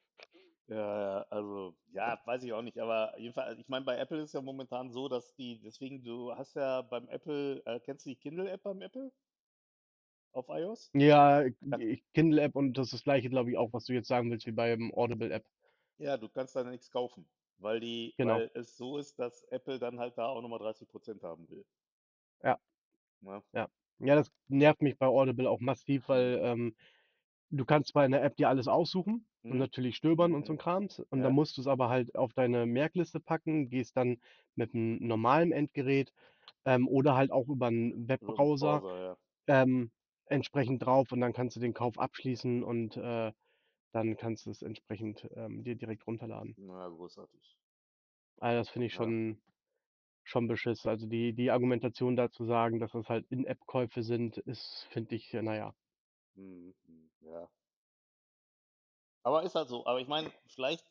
Ja, 0.66 1.22
also, 1.30 1.74
ja, 1.92 2.20
weiß 2.26 2.44
ich 2.44 2.52
auch 2.52 2.62
nicht, 2.62 2.78
aber 2.78 3.18
jedenfalls 3.18 3.58
ich 3.58 3.68
meine, 3.68 3.84
bei 3.84 3.96
Apple 3.96 4.20
ist 4.20 4.34
ja 4.34 4.40
momentan 4.40 4.92
so, 4.92 5.08
dass 5.08 5.34
die 5.34 5.58
deswegen 5.58 6.04
du 6.04 6.32
hast 6.36 6.54
ja 6.54 6.82
beim 6.82 7.08
Apple 7.08 7.62
äh, 7.66 7.80
kennst 7.80 8.06
du 8.06 8.10
die 8.10 8.16
Kindle-App 8.16 8.62
beim 8.62 8.80
Apple? 8.80 9.10
Auf 10.32 10.48
iOS? 10.48 10.90
Ja, 10.94 11.42
g 11.42 12.02
Kindle-App 12.14 12.54
und 12.54 12.74
das 12.74 12.88
ist 12.88 12.94
das 12.94 13.02
Gleiche, 13.02 13.30
glaube 13.30 13.50
ich, 13.50 13.56
auch, 13.56 13.72
was 13.72 13.86
du 13.86 13.94
jetzt 13.94 14.06
sagen 14.06 14.30
willst, 14.30 14.46
wie 14.46 14.52
beim 14.52 14.92
Audible-App. 14.94 15.44
Ja, 15.98 16.16
du 16.16 16.28
kannst 16.28 16.54
da 16.54 16.62
nix 16.62 16.88
kaufen, 16.90 17.26
weil 17.62 17.80
die 17.80 18.16
Genau. 18.18 18.42
weil 18.42 18.50
es 18.54 18.76
so 18.76 18.98
ist, 18.98 19.18
dass 19.18 19.44
Apple 19.44 19.78
dann 19.78 19.98
halt 20.00 20.18
da 20.18 20.26
auch 20.28 20.40
noch 20.42 20.48
mal 20.48 20.58
30% 20.58 21.22
haben 21.22 21.48
will. 21.50 21.64
Ja. 22.42 22.58
Ne? 23.22 23.42
Ja. 23.54 23.68
Ja, 24.00 24.14
das 24.16 24.30
nervt 24.48 24.82
mich 24.82 24.98
bei 24.98 25.06
Audible 25.06 25.48
auch 25.50 25.60
massiv, 25.60 26.08
weil, 26.08 26.40
ähm, 26.42 26.76
du 27.50 27.64
kannst 27.66 27.90
zwar 27.92 28.04
in 28.06 28.12
der 28.12 28.24
App 28.24 28.36
dir 28.36 28.48
alles 28.50 28.68
aussuchen 28.68 29.26
und 29.48 29.58
Mhm. 29.58 29.60
natürlich 29.60 29.96
stöbern 29.96 30.34
und 30.34 30.46
so 30.46 30.52
'n 30.54 30.58
Mhm. 30.58 30.58
Krams 30.58 31.00
und 31.00 31.22
Ja. 31.22 31.24
dann 31.24 31.34
musst 31.34 31.58
du's 31.58 31.66
aber 31.68 31.88
halt 31.90 32.14
auf 32.16 32.32
deine 32.34 32.66
Merkliste 32.66 33.20
packen, 33.20 33.70
gehst 33.70 33.96
dann 33.96 34.20
mit 34.56 34.74
'm 34.74 34.98
normalen 35.06 35.52
Endgerät, 35.52 36.12
ähm, 36.66 36.88
oder 36.88 37.16
halt 37.16 37.32
auch 37.32 37.48
über 37.48 37.68
'n 37.68 38.08
Über 38.22 38.34
'n 38.36 38.44
Webbrowser, 38.44 38.84
Browser, 38.84 38.98
ja. 39.00 39.16
ähm, 39.48 39.92
entsprechend 40.26 40.82
drauf 40.84 41.12
und 41.12 41.20
dann 41.22 41.32
kannst 41.34 41.56
du 41.56 41.60
den 41.60 41.74
Kauf 41.74 41.98
abschließen 41.98 42.64
und 42.64 42.96
äh, 42.98 43.32
dann 43.92 44.16
kannst 44.16 44.46
du 44.46 44.50
es 44.50 44.62
entsprechend 44.62 45.28
ähm, 45.34 45.62
dir 45.64 45.76
direkt 45.76 46.06
runterladen. 46.06 46.56
Na, 46.56 46.88
großartig. 46.88 47.58
Also 48.38 48.58
das 48.60 48.70
finde 48.70 48.86
ich 48.86 48.92
Ja. 48.92 48.98
schon, 49.04 49.40
schon 50.24 50.48
beschiss. 50.48 50.86
Also 50.86 51.06
die, 51.08 51.34
die 51.34 51.50
Argumentation 51.50 52.16
dazu 52.16 52.44
sagen, 52.44 52.80
dass 52.80 52.92
das 52.92 53.08
halt 53.08 53.26
In-App-Käufe 53.30 54.02
sind, 54.02 54.38
ist, 54.38 54.86
finde 54.90 55.16
ich, 55.16 55.34
äh, 55.34 55.42
naja. 55.42 55.74
Mhm, 56.34 56.74
mhm, 56.86 57.10
Ja. 57.20 57.48
Aber 59.22 59.42
ist 59.42 59.54
halt 59.54 59.68
so. 59.68 59.86
Aber 59.86 60.00
ich 60.00 60.08
meine, 60.08 60.32
vielleicht, 60.46 60.84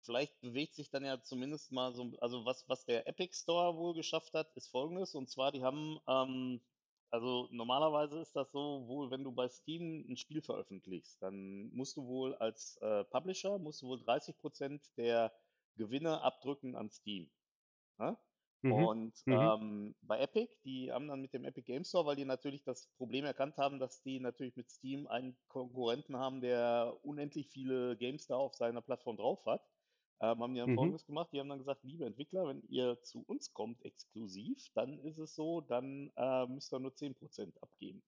vielleicht 0.00 0.40
bewegt 0.40 0.74
sich 0.74 0.90
dann 0.90 1.04
ja 1.04 1.20
zumindest 1.22 1.72
mal 1.72 1.94
so, 1.94 2.12
also 2.20 2.44
was, 2.44 2.68
was 2.68 2.84
der 2.84 3.06
Epic 3.06 3.34
Store 3.36 3.76
wohl 3.76 3.94
geschafft 3.94 4.34
hat, 4.34 4.52
ist 4.56 4.68
folgendes. 4.68 5.14
Und 5.14 5.28
zwar, 5.28 5.52
die 5.52 5.62
haben, 5.62 5.98
ähm, 6.06 6.60
also 7.14 7.48
normalerweise 7.52 8.18
ist 8.20 8.34
das 8.34 8.50
so, 8.50 8.88
wohl, 8.88 9.10
wenn 9.10 9.22
du 9.24 9.32
bei 9.32 9.48
Steam 9.48 10.04
ein 10.08 10.16
Spiel 10.16 10.42
veröffentlichst, 10.42 11.22
dann 11.22 11.70
musst 11.72 11.96
du 11.96 12.06
wohl 12.06 12.34
als 12.34 12.76
äh, 12.82 13.04
Publisher, 13.04 13.58
musst 13.58 13.82
du 13.82 13.86
wohl 13.88 14.00
30% 14.02 14.90
der 14.96 15.32
Gewinne 15.76 16.20
abdrücken 16.22 16.74
an 16.76 16.90
Steam. 16.90 17.30
Ne? 17.98 18.18
Mhm. 18.62 18.90
Und 18.90 19.24
Mhm. 19.26 19.52
ähm, 19.54 19.94
bei 20.02 20.18
Epic, 20.20 20.56
die 20.64 20.90
haben 20.92 21.08
dann 21.08 21.20
mit 21.20 21.34
dem 21.34 21.44
Epic 21.44 21.64
Game 21.66 21.84
Store, 21.84 22.06
weil 22.06 22.16
die 22.16 22.24
natürlich 22.24 22.64
das 22.64 22.88
Problem 22.96 23.24
erkannt 23.24 23.58
haben, 23.58 23.78
dass 23.78 24.02
die 24.02 24.20
natürlich 24.20 24.56
mit 24.56 24.70
Steam 24.70 25.06
einen 25.06 25.36
Konkurrenten 25.48 26.16
haben, 26.16 26.40
der 26.40 26.98
unendlich 27.02 27.48
viele 27.50 27.96
Games 27.96 28.26
da 28.26 28.36
auf 28.36 28.54
seiner 28.54 28.82
Plattform 28.82 29.16
drauf 29.18 29.44
hat, 29.46 29.62
ähm, 30.20 30.40
haben 30.42 30.54
die 30.54 30.60
dann 30.60 30.70
Mhm. 30.70 30.72
Folgendes 30.72 31.06
gemacht. 31.06 31.30
Die 31.32 31.40
haben 31.40 31.48
dann 31.48 31.58
gesagt, 31.58 31.84
liebe 31.84 32.06
Entwickler, 32.06 32.46
wenn 32.48 32.62
ihr 32.68 33.02
zu 33.02 33.22
uns 33.26 33.52
kommt 33.52 33.84
exklusiv, 33.84 34.68
dann 34.74 34.98
ist 35.00 35.18
es 35.18 35.34
so, 35.34 35.60
dann 35.60 36.12
äh, 36.16 36.46
müsst 36.46 36.72
ihr 36.72 36.80
nur 36.80 36.94
10% 36.94 37.62
abgeben. 37.62 38.02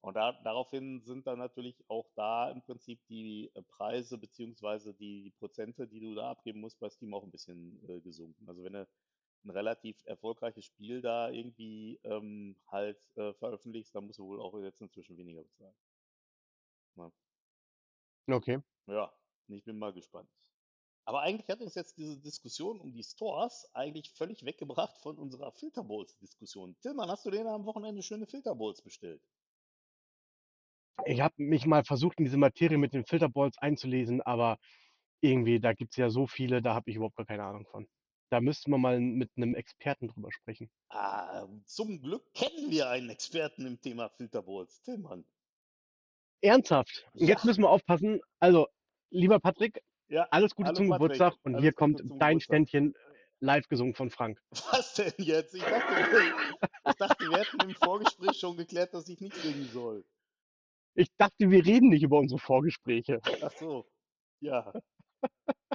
Und 0.00 0.14
da, 0.16 0.32
daraufhin 0.42 1.02
sind 1.04 1.26
dann 1.28 1.38
natürlich 1.38 1.84
auch 1.88 2.10
da 2.16 2.50
im 2.50 2.62
Prinzip 2.62 3.06
die 3.08 3.50
äh, 3.54 3.62
Preise 3.62 4.18
beziehungsweise 4.18 4.94
die 4.94 5.30
Prozente, 5.38 5.86
die 5.88 6.00
du 6.00 6.14
da 6.14 6.30
abgeben 6.32 6.60
musst, 6.60 6.80
bei 6.80 6.90
Steam 6.90 7.14
auch 7.14 7.22
ein 7.24 7.30
bisschen 7.30 7.88
äh, 7.88 8.00
gesunken. 8.00 8.48
Also 8.48 8.64
wenn 8.64 8.72
du 8.74 8.88
ein 9.44 9.50
relativ 9.50 10.02
erfolgreiches 10.06 10.64
Spiel 10.66 11.02
da 11.02 11.30
irgendwie 11.30 12.00
ähm, 12.04 12.56
halt 12.66 13.00
äh, 13.16 13.34
veröffentlichst, 13.34 13.94
dann 13.94 14.06
musst 14.06 14.18
du 14.18 14.26
wohl 14.26 14.40
auch 14.40 14.58
jetzt 14.60 14.80
inzwischen 14.82 15.16
weniger 15.16 15.42
bezahlen. 15.44 15.76
Ja. 16.96 17.12
Okay. 18.30 18.62
Ja, 18.86 19.12
ich 19.48 19.64
bin 19.64 19.76
mal 19.76 19.92
gespannt. 19.92 20.30
Aber 21.04 21.22
eigentlich 21.22 21.48
hat 21.48 21.60
uns 21.60 21.74
jetzt 21.74 21.98
diese 21.98 22.18
Diskussion 22.18 22.78
um 22.80 22.92
die 22.92 23.02
Stores 23.02 23.68
eigentlich 23.74 24.10
völlig 24.10 24.44
weggebracht 24.44 24.98
von 24.98 25.18
unserer 25.18 25.50
Filterbowls-Diskussion. 25.52 26.76
Tillmann, 26.80 27.10
hast 27.10 27.26
du 27.26 27.30
dir 27.30 27.44
am 27.46 27.66
Wochenende 27.66 28.02
schöne 28.02 28.26
Filterbowls 28.26 28.82
bestellt? 28.82 29.20
Ich 31.04 31.20
habe 31.20 31.34
mich 31.38 31.66
mal 31.66 31.84
versucht, 31.84 32.18
in 32.18 32.24
diese 32.24 32.36
Materie 32.36 32.78
mit 32.78 32.94
den 32.94 33.04
Filterballs 33.04 33.58
einzulesen, 33.58 34.22
aber 34.22 34.58
irgendwie, 35.20 35.58
da 35.58 35.72
gibt 35.72 35.92
es 35.92 35.96
ja 35.96 36.10
so 36.10 36.26
viele, 36.28 36.62
da 36.62 36.74
habe 36.74 36.90
ich 36.90 36.96
überhaupt 36.96 37.16
gar 37.16 37.26
keine 37.26 37.44
Ahnung 37.44 37.66
von. 37.66 37.88
Da 38.30 38.40
müsste 38.40 38.70
man 38.70 38.80
mal 38.80 39.00
mit 39.00 39.30
einem 39.36 39.54
Experten 39.54 40.08
drüber 40.08 40.30
sprechen. 40.32 40.70
Ah, 40.90 41.46
zum 41.66 42.00
Glück 42.00 42.32
kennen 42.34 42.70
wir 42.70 42.88
einen 42.88 43.10
Experten 43.10 43.66
im 43.66 43.80
Thema 43.80 44.08
Filterbowls. 44.08 44.82
Tillmann. 44.82 45.24
Ernsthaft. 46.40 47.04
Und 47.14 47.26
jetzt 47.26 47.42
Ja. 47.42 47.46
müssen 47.46 47.62
wir 47.62 47.70
aufpassen. 47.70 48.20
Also, 48.40 48.68
lieber 49.10 49.38
Patrick, 49.38 49.82
Ja, 50.12 50.26
alles 50.30 50.54
Gute 50.54 50.74
zum 50.74 50.90
Patrick, 50.90 51.12
Geburtstag 51.12 51.34
und 51.42 51.54
alles 51.54 51.62
hier 51.62 51.72
kommt 51.72 52.00
dein 52.00 52.08
Geburtstag. 52.08 52.42
Ständchen 52.42 52.94
live 53.40 53.66
gesungen 53.68 53.94
von 53.94 54.10
Frank. 54.10 54.38
Was 54.70 54.92
denn 54.92 55.14
jetzt? 55.16 55.54
Ich 55.54 55.62
dachte, 55.62 55.94
ich 56.86 56.94
dachte, 56.96 57.30
wir 57.30 57.38
hätten 57.38 57.60
im 57.62 57.74
Vorgespräch 57.74 58.38
schon 58.38 58.58
geklärt, 58.58 58.92
dass 58.92 59.08
ich 59.08 59.20
nicht 59.22 59.34
singen 59.34 59.70
soll. 59.72 60.04
Ich 60.94 61.08
dachte, 61.16 61.50
wir 61.50 61.64
reden 61.64 61.88
nicht 61.88 62.02
über 62.02 62.18
unsere 62.18 62.38
Vorgespräche. 62.38 63.20
Ach 63.40 63.52
so, 63.58 63.86
ja. 64.40 64.70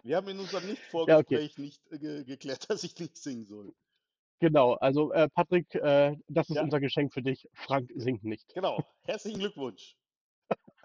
Wir 0.03 0.17
haben 0.17 0.27
in 0.27 0.39
unserem 0.39 0.65
Ja, 0.65 0.69
okay. 0.69 0.73
Nicht-Vorgespräch 0.73 1.57
nicht 1.57 1.91
äh, 1.91 1.97
ge 1.97 2.23
geklärt, 2.23 2.69
dass 2.69 2.83
ich 2.83 2.95
nicht 2.99 3.17
singen 3.17 3.45
soll. 3.47 3.73
Genau. 4.39 4.73
Also, 4.73 5.11
äh, 5.13 5.29
Patrick, 5.29 5.73
äh, 5.73 6.15
das 6.27 6.47
ist 6.49 6.57
Ja. 6.57 6.61
unser 6.61 6.79
Geschenk 6.79 7.11
für 7.11 7.23
dich. 7.23 7.49
Frank 7.53 7.89
singt 7.95 8.23
nicht. 8.23 8.53
Genau. 8.53 8.85
Herzlichen 9.03 9.39
Glückwunsch 9.39 9.97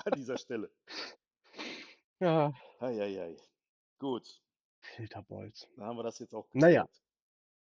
an 0.07 0.13
dieser 0.17 0.39
Stelle. 0.39 0.71
Ja, 2.21 2.55
Eieiei. 2.83 3.37
Gut, 3.99 4.43
Filterballs. 4.81 5.69
dann 5.77 5.87
haben 5.87 5.97
wir 5.97 6.03
das 6.03 6.19
jetzt 6.19 6.35
auch 6.35 6.49
Naja, 6.53 6.83
geklärt. 6.83 7.03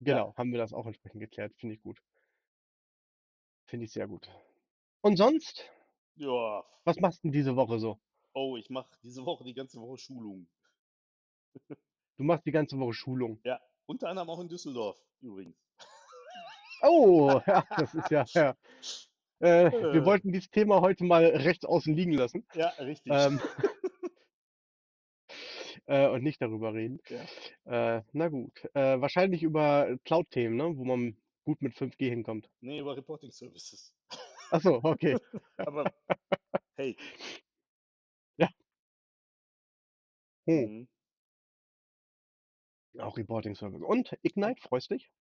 genau. 0.01 0.35
Haben 0.35 0.51
wir 0.51 0.59
das 0.59 0.73
auch 0.73 0.85
entsprechend 0.85 1.21
geklärt. 1.21 1.53
Finde 1.55 1.75
ich 1.75 1.81
gut. 1.81 2.03
Finde 3.67 3.85
ich 3.85 3.93
sehr 3.93 4.07
gut. 4.07 4.29
Und 5.01 5.15
sonst? 5.15 5.69
Ja. 6.15 6.65
Was 6.83 6.99
machst 6.99 7.19
du 7.23 7.27
denn 7.27 7.31
diese 7.31 7.55
Woche 7.55 7.79
so? 7.79 7.97
Oh, 8.33 8.57
ich 8.57 8.69
mache 8.69 8.89
diese 9.01 9.25
Woche 9.25 9.45
die 9.45 9.53
ganze 9.53 9.79
Woche 9.79 9.97
Schulung. 9.97 10.47
Du 12.17 12.23
machst 12.23 12.45
die 12.45 12.51
ganze 12.51 12.77
Woche 12.77 12.93
Schulung. 12.93 13.39
Ja, 13.45 13.61
unter 13.85 14.09
anderem 14.09 14.29
auch 14.29 14.39
in 14.41 14.49
Düsseldorf 14.49 14.97
übrigens. 15.21 15.55
Oh, 16.81 17.39
ja, 17.47 17.65
das 17.77 17.93
ist 17.93 18.11
ja, 18.11 18.25
ja. 18.33 18.49
Äh, 19.39 19.71
wir 19.71 20.01
Äh. 20.01 20.05
wollten 20.05 20.31
dieses 20.33 20.49
Thema 20.49 20.81
heute 20.81 21.03
mal 21.05 21.23
rechts 21.25 21.63
außen 21.63 21.95
liegen 21.95 22.13
lassen 22.13 22.45
Ja, 22.53 22.69
richtig. 22.79 23.11
ähm, 23.15 23.39
äh, 25.88 26.08
und 26.08 26.24
nicht 26.24 26.41
darüber 26.41 26.74
reden. 26.74 27.00
Ja. 27.65 27.98
Äh, 27.98 28.03
na 28.13 28.29
gut. 28.29 28.63
Äh, 28.74 29.01
wahrscheinlich 29.01 29.44
über 29.44 29.98
Cloud-Themen, 30.06 30.56
ne? 30.56 30.77
wo 30.77 30.86
man 30.86 31.17
gut 31.46 31.62
mit 31.62 31.75
5G 31.75 32.10
hinkommt. 32.10 32.50
Nee, 32.62 32.79
über 32.79 32.96
Reporting 32.96 33.32
Services. 33.32 33.94
Ach 34.51 34.62
so, 34.62 34.79
okay. 34.84 35.17
Aber 35.58 35.91
hey. 36.77 36.96
Hm, 40.48 40.88
Mhm. 42.94 43.01
auch 43.01 43.17
Reporting 43.17 43.56
Service. 43.56 43.82
Und 43.82 44.17
Ignite, 44.24 44.62
freust 44.62 44.91
dich? 44.91 45.12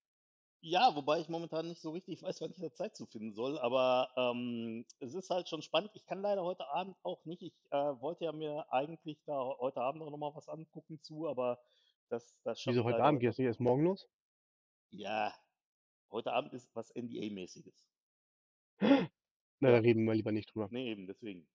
Ja, 0.69 0.97
wobei 0.97 1.21
ich 1.21 1.29
momentan 1.29 1.69
nicht 1.69 1.81
so 1.81 1.91
richtig 1.93 2.23
weiß, 2.25 2.41
wann 2.41 2.51
ich 2.51 2.59
da 2.59 2.73
Zeit 2.73 2.97
zu 2.97 3.07
finden 3.07 3.33
soll, 3.33 3.57
aber 3.61 4.11
ähm, 4.17 4.85
es 4.99 5.15
ist 5.15 5.31
halt 5.31 5.49
schon 5.49 5.63
spannend. 5.63 5.93
Ich 5.95 6.05
kann 6.07 6.21
leider 6.23 6.43
heute 6.43 6.67
Abend 6.69 6.97
auch 7.05 7.25
nicht. 7.25 7.43
Ich 7.43 7.55
äh, 7.71 7.77
wollte 7.77 8.25
ja 8.25 8.33
mir 8.33 8.67
eigentlich 8.73 9.23
da 9.27 9.35
heute 9.61 9.81
Abend 9.81 10.03
auch 10.03 10.11
nochmal 10.11 10.35
was 10.35 10.49
angucken 10.49 11.01
zu, 11.01 11.29
aber 11.29 11.61
das, 12.09 12.37
das 12.43 12.61
schaffe 12.61 12.79
Wieso 12.79 12.85
heute 12.85 13.01
Abend? 13.01 13.21
Gehst 13.21 13.39
du 13.39 13.43
erst 13.45 13.61
morgen 13.61 13.85
los? 13.85 14.09
Ja, 14.91 15.33
heute 16.11 16.33
Abend 16.33 16.53
ist 16.53 16.75
was 16.75 16.93
NDA-mäßiges. 16.97 17.87
Na, 19.61 19.71
da 19.71 19.79
reden 19.79 20.05
wir 20.05 20.15
lieber 20.15 20.33
nicht 20.33 20.53
drüber. 20.53 20.67
Nee, 20.73 20.91
eben, 20.91 21.07
deswegen. 21.07 21.47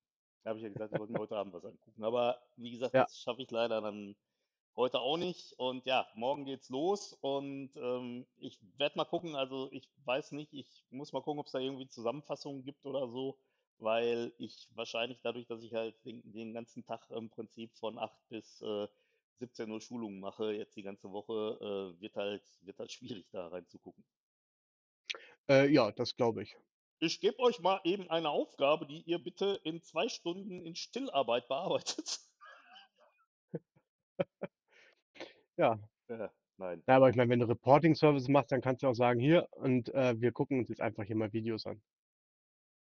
Habe 0.46 0.58
ich 0.58 0.63
ja 0.63 0.70
gesagt, 0.70 0.94
ich 0.94 1.00
wollte 1.00 1.12
mir 1.12 1.20
heute 1.20 1.36
Abend 1.36 1.53
was 1.53 1.65
angucken. 1.65 2.03
Aber 2.06 2.41
wie 2.56 2.72
gesagt, 2.72 2.94
Ja. 2.94 3.03
das 3.03 3.20
schaffe 3.20 3.41
ich 3.41 3.51
leider 3.51 3.82
dann 3.82 4.15
heute 4.75 4.99
auch 4.99 5.17
nicht. 5.17 5.53
Und 5.53 5.85
ja, 5.85 6.07
morgen 6.15 6.45
geht's 6.45 6.69
los 6.69 7.13
und 7.21 7.71
ähm, 7.75 8.25
ich 8.37 8.59
werde 8.77 8.97
mal 8.97 9.05
gucken. 9.05 9.35
Also 9.35 9.69
ich 9.71 9.89
weiß 10.05 10.31
nicht, 10.33 10.53
ich 10.53 10.85
muss 10.89 11.13
mal 11.13 11.21
gucken, 11.21 11.39
ob 11.39 11.47
es 11.47 11.51
da 11.51 11.59
irgendwie 11.59 11.87
Zusammenfassungen 11.87 12.63
gibt 12.63 12.85
oder 12.85 13.07
so, 13.07 13.37
weil 13.77 14.33
ich 14.37 14.69
wahrscheinlich 14.75 15.19
dadurch, 15.21 15.47
dass 15.47 15.63
ich 15.63 15.73
halt 15.73 15.95
den, 16.05 16.21
den 16.31 16.53
ganzen 16.53 16.85
Tag 16.85 17.09
im 17.09 17.29
Prinzip 17.29 17.75
von 17.75 17.97
8 17.97 18.29
bis 18.29 18.61
äh, 18.61 18.87
17 19.39 19.71
Uhr 19.71 19.81
Schulungen 19.81 20.19
mache, 20.19 20.53
jetzt 20.53 20.75
die 20.75 20.83
ganze 20.83 21.11
Woche, 21.11 21.57
äh, 21.97 22.01
wird 22.01 22.15
halt, 22.15 22.43
wird 22.61 22.77
halt 22.77 22.91
schwierig 22.91 23.25
da 23.31 23.47
reinzugucken. 23.47 24.03
Äh, 25.49 25.69
ja, 25.71 25.91
das 25.91 26.15
glaube 26.15 26.43
ich. 26.43 26.55
Ich 26.99 27.19
gebe 27.19 27.39
euch 27.39 27.59
mal 27.59 27.81
eben 27.83 28.09
eine 28.11 28.29
Aufgabe, 28.29 28.85
die 28.85 29.01
ihr 29.01 29.17
bitte 29.17 29.59
in 29.63 29.81
zwei 29.81 30.07
Stunden 30.07 30.63
in 30.63 30.75
Stillarbeit 30.75 31.47
bearbeitet. 31.47 32.19
Ja. 35.58 35.79
Ja, 36.08 36.31
nein. 36.58 36.84
Ja, 36.88 36.96
aber 36.98 37.10
ich 37.10 37.15
meine, 37.15 37.29
wenn 37.29 37.39
du 37.39 37.48
Reporting 37.48 37.96
Service 37.96 38.27
machst, 38.27 38.51
dann 38.51 38.62
kannst 38.62 38.84
du 38.84 38.88
auch 38.88 38.93
sagen, 38.93 39.20
hier, 39.20 39.48
und 39.51 39.89
äh, 39.93 40.20
wir 40.20 40.31
gucken 40.31 40.60
uns 40.60 40.70
jetzt 40.70 40.81
einfach 40.81 41.03
hier 41.03 41.15
mal 41.15 41.31
Videos 41.34 41.65
an. 41.65 41.81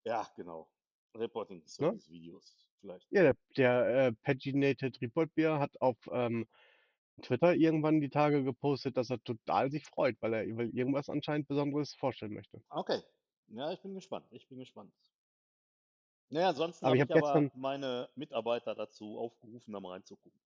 Ja, 0.06 0.28
genau. 0.36 0.70
Reporting 1.16 1.66
Service 1.68 2.10
Videos 2.10 2.68
vielleicht. 2.80 3.08
Ja, 3.12 3.24
der, 3.24 3.36
der 3.58 3.88
äh, 4.08 4.12
Paginated 4.24 5.02
Report 5.02 5.34
Beer 5.36 5.60
hat 5.60 5.80
auf 5.82 5.98
ähm, 6.12 6.48
Twitter 7.22 7.54
irgendwann 7.54 8.00
die 8.00 8.10
Tage 8.10 8.44
gepostet, 8.44 8.96
dass 8.96 9.10
er 9.10 9.22
total 9.24 9.70
sich 9.72 9.86
freut, 9.86 10.16
weil 10.22 10.34
er 10.34 10.58
weil 10.58 10.70
irgendwas 10.70 11.10
anscheinend 11.10 11.48
Besonderes 11.48 11.94
vorstellen 11.96 12.34
möchte. 12.34 12.62
Okay. 12.70 13.02
Ja, 13.48 13.72
ich 13.72 13.82
bin 13.82 13.94
gespannt. 13.96 14.26
Ich 14.32 14.48
bin 14.48 14.60
gespannt. 14.60 14.94
Naja, 16.30 16.50
ansonsten 16.50 16.86
Aber 16.86 16.92
habe 16.92 16.98
ich 16.98 17.04
ich 17.04 17.12
aber 17.12 17.22
gestern- 17.22 17.52
meine 17.60 18.10
Mitarbeiter 18.16 18.76
dazu 18.76 19.18
aufgerufen, 19.20 19.74
da 19.74 19.80
mal 19.80 19.94
reinzugucken. 19.94 20.40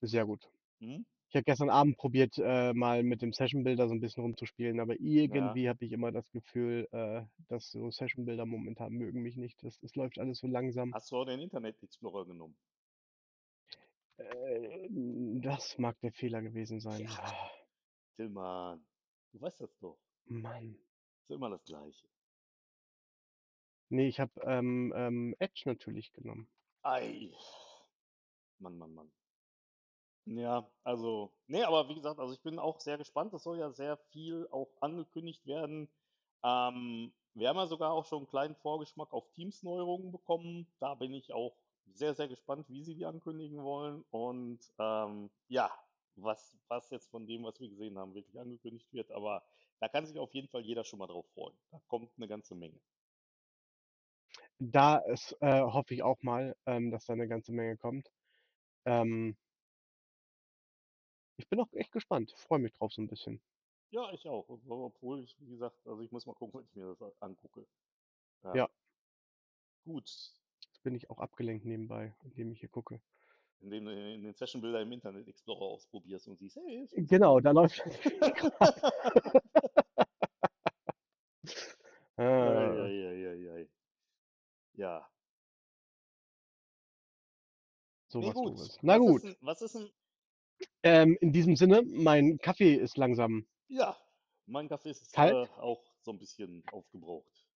Sehr 0.00 0.26
gut. 0.26 0.50
Mhm. 0.82 1.06
Ich 1.28 1.36
habe 1.36 1.44
gestern 1.44 1.70
Abend 1.70 1.96
probiert, 1.96 2.36
äh, 2.36 2.74
mal 2.74 3.02
mit 3.02 3.22
dem 3.22 3.32
Session 3.32 3.64
Builder 3.64 3.88
so 3.88 3.94
ein 3.94 4.00
bisschen 4.00 4.22
rumzuspielen, 4.22 4.80
aber 4.80 5.00
irgendwie 5.00 5.66
habe 5.66 5.82
ich 5.82 5.92
immer 5.92 6.12
das 6.12 6.30
Gefühl, 6.30 6.86
äh, 6.92 7.22
dass 7.48 7.70
so 7.70 7.90
Session 7.90 8.26
Builder 8.26 8.44
momentan 8.44 8.92
mögen 8.92 9.22
mich 9.22 9.36
nicht. 9.36 9.62
Das, 9.62 9.78
das 9.78 9.94
läuft 9.94 10.18
alles 10.18 10.40
so 10.40 10.46
langsam. 10.46 10.92
Hast 10.92 11.10
du 11.10 11.16
auch 11.16 11.24
den 11.24 11.40
Internet 11.40 11.82
Explorer 11.82 12.26
genommen? 12.26 12.54
Äh, 14.18 14.88
das 15.40 15.78
mag 15.78 15.98
der 16.00 16.12
Fehler 16.12 16.42
gewesen 16.42 16.80
sein. 16.80 17.00
Ja. 17.00 17.34
Tillmann, 18.16 18.84
du 19.32 19.40
weißt 19.40 19.60
das 19.60 19.74
doch. 19.78 19.98
Mann. 20.26 20.76
Ist 21.22 21.30
immer 21.30 21.48
das 21.48 21.64
Gleiche. 21.64 22.06
Ne, 23.88 24.06
ich 24.06 24.20
habe, 24.20 24.32
ähm, 24.44 24.92
ähm, 24.94 25.34
Edge 25.38 25.62
natürlich 25.64 26.12
genommen. 26.12 26.46
Ei. 26.82 27.30
Mann, 28.58 28.76
Mann, 28.76 28.92
Mann. 28.92 29.12
Ja, 30.26 30.70
also, 30.84 31.32
ne, 31.48 31.66
aber 31.66 31.88
wie 31.88 31.94
gesagt, 31.96 32.20
also 32.20 32.32
ich 32.32 32.42
bin 32.42 32.58
auch 32.60 32.78
sehr 32.80 32.96
gespannt. 32.96 33.34
Es 33.34 33.42
soll 33.42 33.58
ja 33.58 33.70
sehr 33.72 33.96
viel 33.96 34.46
auch 34.52 34.68
angekündigt 34.80 35.46
werden. 35.46 35.88
Ähm, 36.44 37.12
wir 37.34 37.48
haben 37.48 37.56
ja 37.56 37.66
sogar 37.66 37.92
auch 37.92 38.04
schon 38.06 38.18
einen 38.18 38.26
kleinen 38.28 38.54
Vorgeschmack 38.54 39.12
auf 39.12 39.32
Teams-Neuerungen 39.32 40.12
bekommen. 40.12 40.72
Da 40.78 40.94
bin 40.94 41.12
ich 41.12 41.32
auch 41.32 41.56
sehr, 41.86 42.14
sehr 42.14 42.28
gespannt, 42.28 42.68
wie 42.68 42.84
sie 42.84 42.94
die 42.94 43.04
ankündigen 43.06 43.62
wollen. 43.64 44.04
Und 44.10 44.60
ähm, 44.78 45.30
ja, 45.48 45.72
was, 46.14 46.56
was 46.68 46.90
jetzt 46.90 47.10
von 47.10 47.26
dem, 47.26 47.42
was 47.44 47.58
wir 47.58 47.68
gesehen 47.68 47.98
haben, 47.98 48.14
wirklich 48.14 48.38
angekündigt 48.38 48.92
wird. 48.92 49.10
Aber 49.10 49.42
da 49.80 49.88
kann 49.88 50.06
sich 50.06 50.18
auf 50.20 50.34
jeden 50.34 50.48
Fall 50.48 50.60
jeder 50.64 50.84
schon 50.84 51.00
mal 51.00 51.08
drauf 51.08 51.26
freuen. 51.34 51.56
Da 51.72 51.80
kommt 51.88 52.12
eine 52.16 52.28
ganze 52.28 52.54
Menge. 52.54 52.80
Da 54.60 54.98
ist, 54.98 55.36
äh, 55.40 55.60
hoffe 55.62 55.94
ich 55.94 56.02
auch 56.02 56.22
mal, 56.22 56.56
ähm, 56.66 56.90
dass 56.90 57.06
da 57.06 57.14
'ne 57.16 57.28
ganze 57.28 57.52
Menge 57.52 57.76
kommt. 57.76 58.10
Ähm 58.86 59.36
ich 61.42 61.48
bin 61.48 61.60
auch 61.60 61.72
echt 61.74 61.92
gespannt, 61.92 62.32
freue 62.36 62.58
mich 62.60 62.72
drauf 62.72 62.92
so 62.92 63.02
'n 63.02 63.08
bisschen. 63.08 63.40
Ja, 63.92 64.10
ich 64.10 64.26
auch. 64.26 64.48
Obwohl 64.48 65.22
ich, 65.22 65.36
wie 65.38 65.50
gesagt 65.50 65.86
also 65.86 66.00
ich 66.00 66.10
muss 66.10 66.24
mal 66.24 66.32
gucken, 66.34 66.54
wann 66.60 66.64
ich 66.64 66.74
mir 66.74 66.96
das 66.98 67.20
angucke. 67.20 67.66
Ja. 68.44 68.54
Ja. 68.54 68.68
Gut. 69.86 70.32
Jetzt 70.72 70.82
bin 70.84 70.94
ich 70.94 71.10
auch 71.10 71.18
abgelenkt 71.18 71.64
nebenbei, 71.64 72.14
indem 72.22 72.52
ich 72.52 72.60
hier 72.60 72.68
gucke. 72.68 73.02
Indem 73.62 73.84
du 73.84 73.92
in 73.92 74.24
den 74.24 74.34
Session 74.34 74.60
Builder 74.60 74.82
im 74.82 74.90
Internet 74.92 75.28
Explorer 75.28 75.62
ausprobierst 75.62 76.26
und 76.28 76.36
siehst: 76.38 76.56
„Hey, 76.56 76.82
es 76.82 76.92
Genau, 76.96 77.40
da 77.40 77.50
läuft 77.52 77.82
Ah. 82.18 82.92
Ja. 84.74 85.08
So 88.10 88.20
Ne, 88.20 88.26
was 88.26 88.34
gut. 88.42 88.44
Doofes. 88.44 88.78
Na 88.82 88.94
Was 88.94 88.98
gut. 88.98 89.06
ist 89.06 89.24
'n 89.24 89.36
was 89.40 89.62
ist 89.62 89.74
'n 89.76 89.92
Ähm, 90.82 91.16
in 91.20 91.32
diesem 91.32 91.56
Sinne, 91.56 91.82
mein 91.84 92.38
Kaffee 92.38 92.74
ist 92.74 92.96
langsam 92.96 93.46
Ja, 93.68 93.96
mein 94.46 94.68
Kaffee 94.68 94.90
ist, 94.90 95.14
kalt. 95.14 95.38
äh, 95.38 95.46
auch 95.56 95.96
so 96.02 96.12
'n 96.12 96.18
bisschen 96.20 96.62
aufgebraucht. 96.70 97.48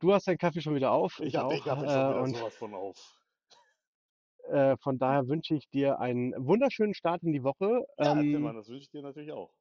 Du 0.00 0.12
hast 0.12 0.26
deinen 0.26 0.38
Kaffee 0.38 0.60
schon 0.60 0.74
wieder 0.74 0.90
auf, 0.90 1.20
Ich 1.20 1.36
ich 1.36 1.36
habe 1.36 1.46
den 1.46 1.62
auch, 1.62 1.62
Kaffee 1.62 1.88
schon 1.88 2.08
äh, 2.08 2.08
wieder 2.08 2.24
und 2.24 2.26
so 2.26 2.40
was 2.42 2.56
von 2.56 2.74
auf. 2.74 2.96
äh, 4.50 4.76
von 4.78 4.98
daher 4.98 5.28
wünsche 5.28 5.54
ich 5.54 5.68
dir 5.68 6.00
einen 6.00 6.32
wunderschönen 6.36 6.94
Start 6.94 7.22
in 7.22 7.32
die 7.32 7.42
Woche, 7.44 7.84
Ja, 8.00 8.24
ähm 8.24 8.24
Tillmann, 8.24 8.56
das 8.56 8.66
wünsche 8.68 8.82
ich 8.84 8.90
dir 8.90 9.02
natürlich 9.02 9.30
auch. 9.32 9.54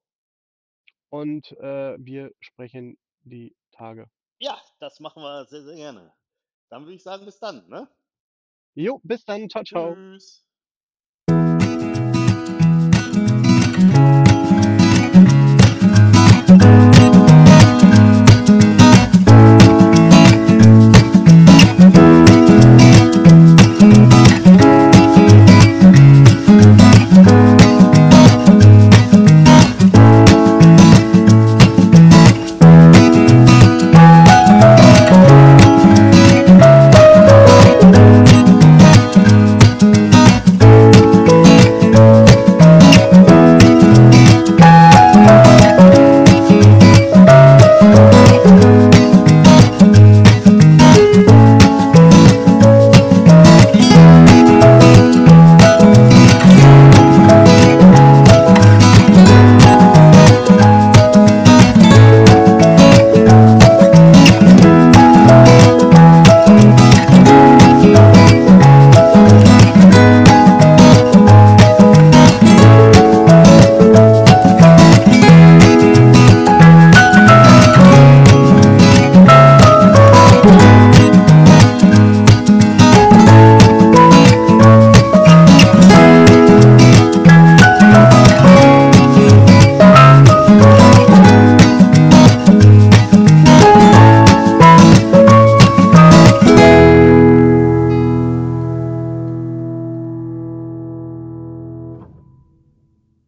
und, 1.10 1.52
äh, 1.54 1.96
wir 2.00 2.32
sprechen 2.40 2.98
die 3.22 3.56
Tage. 3.72 4.10
Ja, 4.40 4.60
das 4.80 5.00
machen 5.00 5.22
wir 5.22 5.46
sehr, 5.46 5.64
sehr 5.64 5.76
gerne. 5.76 6.14
Dann 6.70 6.84
würde 6.86 6.96
ich 6.96 7.04
sagen, 7.04 7.26
bis 7.26 7.40
dann, 7.40 7.68
ne? 7.70 7.90
Jo, 8.84 8.94
bis 9.04 9.26
dann. 9.26 9.50
Tschau, 9.50 9.64
tschau. 9.64 9.98
Tschüss. 10.02 10.47